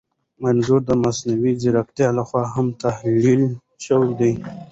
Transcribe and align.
انځور 0.47 0.81
د 0.89 0.91
مصنوعي 1.03 1.53
ځیرکتیا 1.61 2.07
لخوا 2.17 2.43
هم 2.53 2.67
تحلیل 2.83 3.43
شوی 3.85 4.11
دی. 4.19 4.33